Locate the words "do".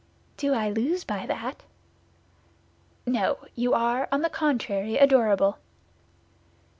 0.35-0.55